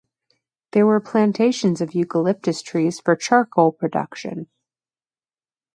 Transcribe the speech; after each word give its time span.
There 0.71 0.87
were 0.87 0.99
plantations 0.99 1.79
of 1.79 1.93
eucalyptus 1.93 2.63
trees 2.63 2.99
for 2.99 3.15
charcoal 3.15 3.71
production. 3.71 4.47